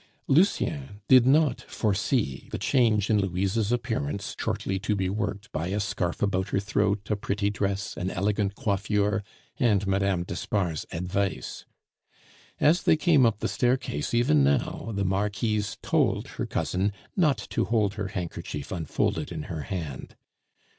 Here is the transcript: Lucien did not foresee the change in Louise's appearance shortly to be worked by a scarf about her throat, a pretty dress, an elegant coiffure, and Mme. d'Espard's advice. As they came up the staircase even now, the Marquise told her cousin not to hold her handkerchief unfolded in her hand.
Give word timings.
Lucien 0.25 0.99
did 1.07 1.27
not 1.27 1.61
foresee 1.61 2.47
the 2.51 2.57
change 2.57 3.07
in 3.07 3.19
Louise's 3.21 3.71
appearance 3.71 4.35
shortly 4.35 4.79
to 4.79 4.95
be 4.95 5.11
worked 5.11 5.51
by 5.51 5.67
a 5.67 5.79
scarf 5.79 6.23
about 6.23 6.49
her 6.49 6.59
throat, 6.59 7.07
a 7.11 7.15
pretty 7.15 7.51
dress, 7.51 7.95
an 7.97 8.09
elegant 8.09 8.55
coiffure, 8.55 9.23
and 9.59 9.85
Mme. 9.85 10.23
d'Espard's 10.23 10.87
advice. 10.91 11.65
As 12.59 12.81
they 12.81 12.97
came 12.97 13.27
up 13.27 13.41
the 13.41 13.47
staircase 13.47 14.11
even 14.15 14.43
now, 14.43 14.91
the 14.91 15.05
Marquise 15.05 15.77
told 15.83 16.29
her 16.29 16.47
cousin 16.47 16.93
not 17.15 17.37
to 17.51 17.65
hold 17.65 17.93
her 17.93 18.07
handkerchief 18.07 18.71
unfolded 18.71 19.31
in 19.31 19.43
her 19.43 19.61
hand. 19.61 20.15